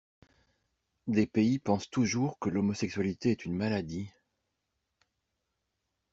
[1.05, 4.09] Des pays pensent toujours que l'homosexualité est une maladie.